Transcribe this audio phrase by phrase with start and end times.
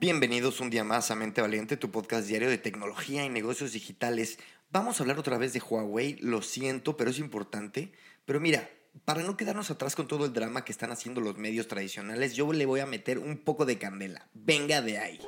[0.00, 4.38] Bienvenidos un día más a Mente Valiente, tu podcast diario de tecnología y negocios digitales.
[4.70, 7.92] Vamos a hablar otra vez de Huawei, lo siento, pero es importante.
[8.24, 8.70] Pero mira,
[9.04, 12.50] para no quedarnos atrás con todo el drama que están haciendo los medios tradicionales, yo
[12.52, 14.28] le voy a meter un poco de candela.
[14.32, 15.20] Venga de ahí.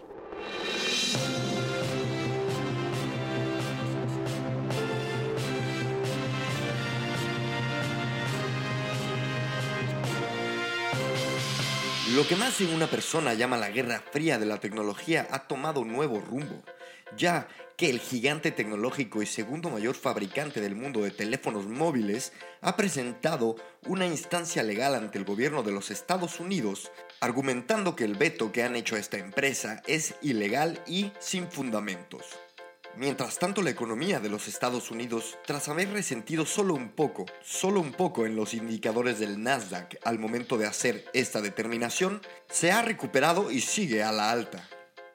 [12.15, 15.85] Lo que más de una persona llama la guerra fría de la tecnología ha tomado
[15.85, 16.63] nuevo rumbo,
[17.17, 17.47] ya
[17.81, 23.57] que el gigante tecnológico y segundo mayor fabricante del mundo de teléfonos móviles ha presentado
[23.87, 28.65] una instancia legal ante el gobierno de los Estados Unidos, argumentando que el veto que
[28.65, 32.27] han hecho a esta empresa es ilegal y sin fundamentos.
[32.99, 37.81] Mientras tanto, la economía de los Estados Unidos, tras haber resentido solo un poco, solo
[37.81, 42.21] un poco en los indicadores del Nasdaq al momento de hacer esta determinación,
[42.51, 44.69] se ha recuperado y sigue a la alta.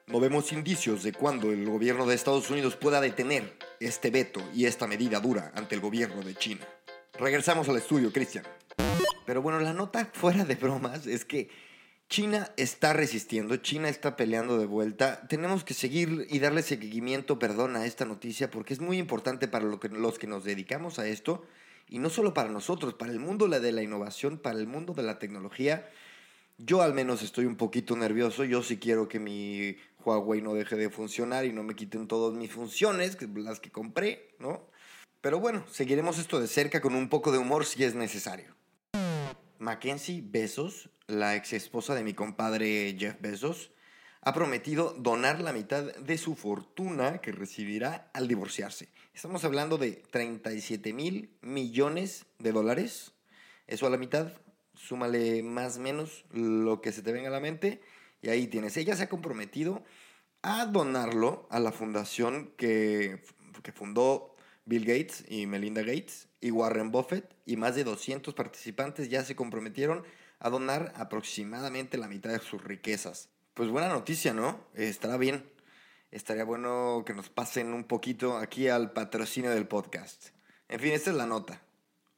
[0.08, 4.66] No vemos indicios de cuándo el gobierno de Estados Unidos pueda detener este veto y
[4.66, 6.64] esta medida dura ante el gobierno de China.
[7.18, 8.44] Regresamos al estudio, Cristian.
[9.26, 11.48] Pero bueno, la nota fuera de bromas es que
[12.08, 15.26] China está resistiendo, China está peleando de vuelta.
[15.26, 19.64] Tenemos que seguir y darle seguimiento, perdón, a esta noticia porque es muy importante para
[19.64, 21.44] los que nos dedicamos a esto
[21.88, 25.02] y no solo para nosotros, para el mundo de la innovación, para el mundo de
[25.02, 25.90] la tecnología.
[26.58, 29.76] Yo al menos estoy un poquito nervioso, yo sí quiero que mi
[30.06, 34.34] Huawei no deje de funcionar y no me quiten todas mis funciones, las que compré,
[34.38, 34.68] ¿no?
[35.20, 38.54] Pero bueno, seguiremos esto de cerca con un poco de humor si es necesario.
[39.58, 43.72] Mackenzie Bezos, la ex esposa de mi compadre Jeff Bezos,
[44.20, 48.88] ha prometido donar la mitad de su fortuna que recibirá al divorciarse.
[49.14, 53.12] Estamos hablando de 37 mil millones de dólares.
[53.66, 54.32] Eso a la mitad,
[54.74, 57.80] súmale más o menos lo que se te venga a la mente
[58.22, 58.76] y ahí tienes.
[58.76, 59.82] Ella se ha comprometido
[60.42, 63.22] a donarlo a la fundación que,
[63.62, 69.08] que fundó Bill Gates y Melinda Gates y Warren Buffett y más de 200 participantes
[69.08, 70.04] ya se comprometieron
[70.38, 73.30] a donar aproximadamente la mitad de sus riquezas.
[73.54, 74.60] Pues buena noticia, ¿no?
[74.74, 75.48] Estará bien.
[76.10, 80.28] Estaría bueno que nos pasen un poquito aquí al patrocinio del podcast.
[80.68, 81.62] En fin, esta es la nota.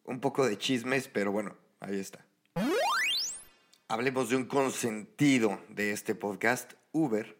[0.04, 2.24] Un poco de chismes, pero bueno, ahí está.
[3.90, 7.38] Hablemos de un consentido de este podcast, Uber.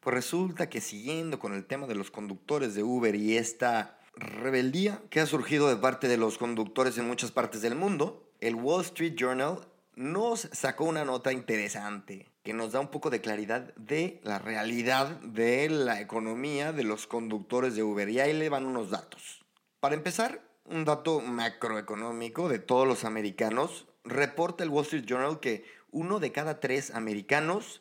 [0.00, 5.02] Pues resulta que siguiendo con el tema de los conductores de Uber y esta rebeldía
[5.10, 8.80] que ha surgido de parte de los conductores en muchas partes del mundo, el Wall
[8.80, 9.58] Street Journal
[9.94, 15.20] nos sacó una nota interesante que nos da un poco de claridad de la realidad
[15.20, 18.08] de la economía de los conductores de Uber.
[18.08, 19.44] Y ahí le van unos datos.
[19.80, 23.86] Para empezar, un dato macroeconómico de todos los americanos.
[24.04, 27.80] Reporta el Wall Street Journal que uno de cada tres americanos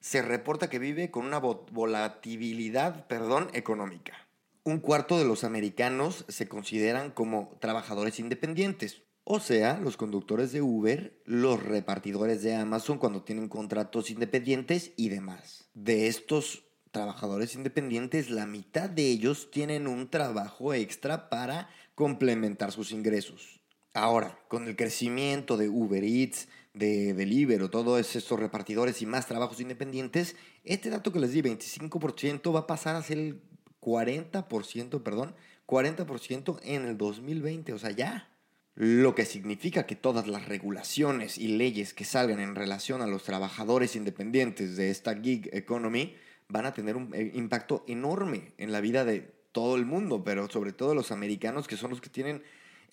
[0.00, 4.26] se reporta que vive con una volatilidad perdón, económica.
[4.64, 9.02] Un cuarto de los americanos se consideran como trabajadores independientes.
[9.24, 15.08] O sea, los conductores de Uber, los repartidores de Amazon cuando tienen contratos independientes y
[15.08, 15.70] demás.
[15.74, 22.90] De estos trabajadores independientes, la mitad de ellos tienen un trabajo extra para complementar sus
[22.90, 23.61] ingresos.
[23.94, 29.60] Ahora, con el crecimiento de Uber Eats, de Deliveroo, todos estos repartidores y más trabajos
[29.60, 30.34] independientes,
[30.64, 33.42] este dato que les di, 25%, va a pasar a ser el
[33.82, 35.34] 40%, perdón,
[35.66, 38.30] 40% en el 2020, o sea, ya.
[38.74, 43.24] Lo que significa que todas las regulaciones y leyes que salgan en relación a los
[43.24, 46.16] trabajadores independientes de esta gig economy
[46.48, 50.48] van a tener un eh, impacto enorme en la vida de todo el mundo, pero
[50.48, 52.42] sobre todo los americanos que son los que tienen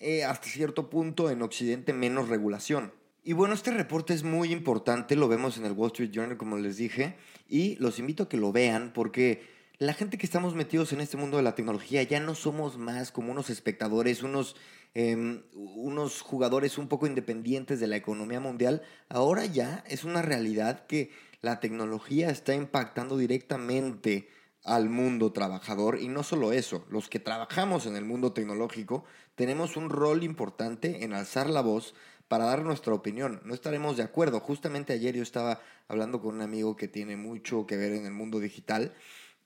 [0.00, 2.92] eh, hasta cierto punto en Occidente menos regulación.
[3.22, 6.56] Y bueno, este reporte es muy importante, lo vemos en el Wall Street Journal como
[6.56, 7.16] les dije,
[7.48, 9.42] y los invito a que lo vean porque
[9.78, 13.12] la gente que estamos metidos en este mundo de la tecnología ya no somos más
[13.12, 14.56] como unos espectadores, unos,
[14.94, 18.82] em, unos jugadores un poco independientes de la economía mundial.
[19.10, 21.10] Ahora ya es una realidad que
[21.42, 24.28] la tecnología está impactando directamente
[24.64, 29.04] al mundo trabajador y no solo eso, los que trabajamos en el mundo tecnológico
[29.34, 31.94] tenemos un rol importante en alzar la voz
[32.28, 33.40] para dar nuestra opinión.
[33.44, 34.38] No estaremos de acuerdo.
[34.38, 38.12] Justamente ayer yo estaba hablando con un amigo que tiene mucho que ver en el
[38.12, 38.94] mundo digital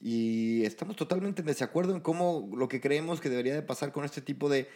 [0.00, 4.04] y estamos totalmente en desacuerdo en cómo lo que creemos que debería de pasar con
[4.04, 4.68] este tipo de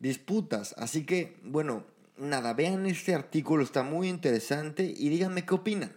[0.00, 0.74] disputas.
[0.78, 1.84] Así que, bueno,
[2.16, 5.92] nada, vean este artículo, está muy interesante y díganme qué opinan.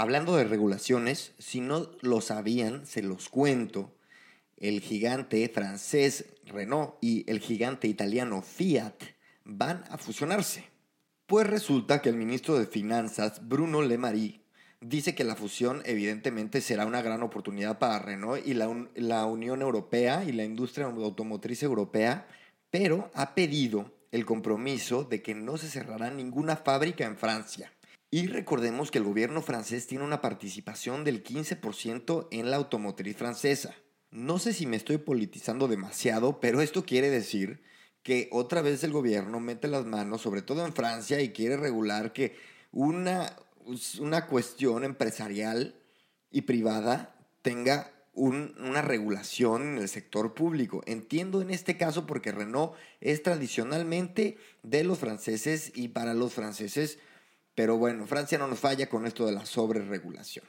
[0.00, 3.92] Hablando de regulaciones, si no lo sabían, se los cuento.
[4.56, 8.94] El gigante francés Renault y el gigante italiano Fiat
[9.44, 10.64] van a fusionarse.
[11.26, 14.40] Pues resulta que el ministro de Finanzas, Bruno Le Maire,
[14.80, 19.60] dice que la fusión evidentemente será una gran oportunidad para Renault y la, la Unión
[19.60, 22.26] Europea y la industria automotriz europea,
[22.70, 27.70] pero ha pedido el compromiso de que no se cerrará ninguna fábrica en Francia.
[28.10, 33.76] Y recordemos que el gobierno francés tiene una participación del 15% en la automotriz francesa.
[34.10, 37.62] No sé si me estoy politizando demasiado, pero esto quiere decir
[38.02, 42.12] que otra vez el gobierno mete las manos, sobre todo en Francia, y quiere regular
[42.12, 42.36] que
[42.72, 43.36] una,
[44.00, 45.76] una cuestión empresarial
[46.32, 50.82] y privada tenga una regulación en el sector público.
[50.86, 56.98] Entiendo en este caso porque Renault es tradicionalmente de los franceses y para los franceses
[57.60, 60.46] pero bueno, Francia no nos falla con esto de la sobreregulación.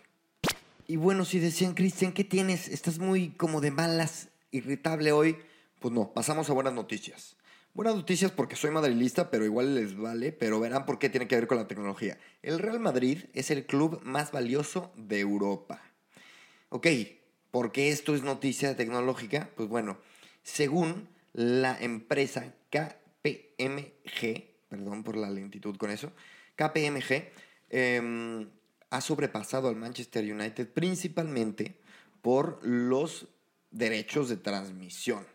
[0.88, 2.70] Y bueno, si decían, Cristian, ¿qué tienes?
[2.70, 5.36] Estás muy como de malas, irritable hoy.
[5.80, 7.36] Pues no, pasamos a buenas noticias.
[7.74, 11.36] Buenas noticias porque soy madrilista, pero igual les vale, pero verán por qué tiene que
[11.36, 12.18] ver con la tecnología.
[12.44, 15.82] El Real Madrid es el club más valioso de Europa.
[16.70, 16.88] Ok,
[17.52, 19.50] ¿por qué esto es noticia tecnológica?
[19.58, 19.98] Pues bueno,
[20.44, 26.14] según la empresa KPMG, perdón por la lentitud con eso,
[26.62, 27.32] KPMG
[27.70, 28.48] em,
[28.92, 31.80] ha sobrepasado al Manchester United principalmente
[32.22, 33.28] por los
[33.72, 35.26] derechos de transmisión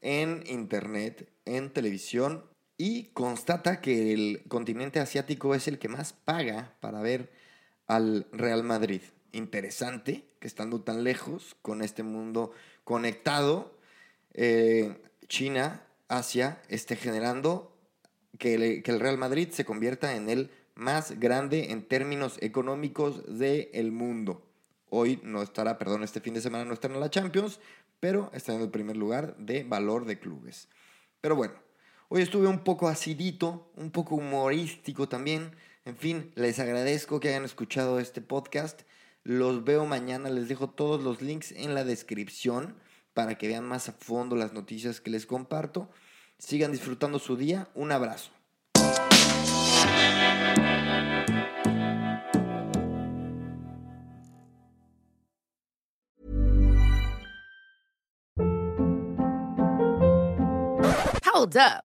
[0.00, 2.44] en Internet, en televisión
[2.78, 7.30] y constata que el continente asiático es el que más paga para ver
[7.86, 9.02] al Real Madrid.
[9.32, 12.52] Interesante que estando tan lejos, con este mundo
[12.84, 13.76] conectado,
[14.32, 14.96] eh,
[15.28, 17.75] China, Asia, esté generando
[18.38, 24.46] que, el Real Madrid se convierta en el más grande en términos económicos del mundo.
[24.88, 27.60] Hoy no estará, perdón, este fin de semana no estará en la Champions,
[28.00, 30.68] pero está en el primer lugar de valor de clubes.
[31.20, 31.54] Pero bueno,
[32.08, 35.56] hoy estuve un poco acidito, un poco humorístico también.
[35.84, 38.82] En fin, les agradezco que hayan escuchado este podcast.
[39.24, 42.76] Los veo mañana, les dejo todos los links en la descripción
[43.12, 45.90] para que vean más a fondo las noticias que les comparto.
[46.38, 47.68] Sigan disfrutando su día.
[47.74, 48.30] Un abrazo.
[61.24, 61.85] Hold up.